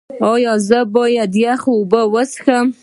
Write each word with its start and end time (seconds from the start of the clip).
ایا 0.31 0.53
زه 0.67 0.79
باید 0.95 1.31
یخې 1.43 1.71
اوبه 1.75 2.01
وڅښم؟ 2.13 2.67